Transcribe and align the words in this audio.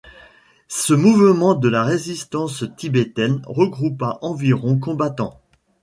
Ce 0.67 0.95
mouvement 0.95 1.53
de 1.53 1.69
la 1.69 1.83
résistance 1.83 2.63
tibétaine 2.75 3.43
regroupa 3.45 4.17
environ 4.23 4.79
combattants. 4.79 5.39